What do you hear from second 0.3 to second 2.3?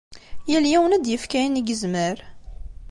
Yal yiwen ad d-yefk ayen i yezmer.